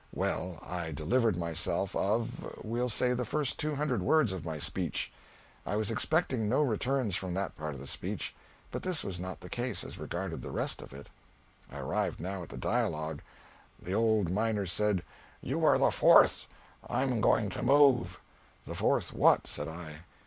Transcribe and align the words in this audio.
Well, 0.11 0.57
I 0.67 0.91
delivered 0.91 1.35
myself 1.37 1.95
of 1.95 2.57
we'll 2.65 2.89
say 2.89 3.13
the 3.13 3.23
first 3.23 3.59
two 3.59 3.75
hundred 3.75 4.01
words 4.01 4.33
of 4.33 4.43
my 4.43 4.57
speech. 4.57 5.13
I 5.63 5.75
was 5.75 5.91
expecting 5.91 6.49
no 6.49 6.63
returns 6.63 7.15
from 7.15 7.35
that 7.35 7.55
part 7.55 7.75
of 7.75 7.79
the 7.79 7.85
speech, 7.85 8.33
but 8.71 8.81
this 8.81 9.03
was 9.03 9.19
not 9.19 9.41
the 9.41 9.47
case 9.47 9.83
as 9.83 9.99
regarded 9.99 10.41
the 10.41 10.49
rest 10.49 10.81
of 10.81 10.91
it. 10.91 11.11
I 11.71 11.77
arrived 11.77 12.19
now 12.19 12.41
at 12.41 12.49
the 12.49 12.57
dialogue: 12.57 13.21
'The 13.79 13.93
old 13.93 14.31
miner 14.31 14.65
said, 14.65 15.03
"You 15.39 15.63
are 15.63 15.77
the 15.77 15.91
fourth, 15.91 16.47
I'm 16.89 17.21
going 17.21 17.49
to 17.49 17.61
move." 17.61 18.19
"The 18.65 18.73
fourth 18.73 19.13
what?" 19.13 19.45
said 19.45 19.67
I. 19.67 19.97